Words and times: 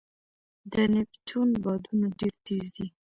د 0.71 0.73
نیپټون 0.93 1.49
بادونه 1.63 2.07
ډېر 2.19 2.33
تېز 2.45 2.65
دي. 2.75 2.87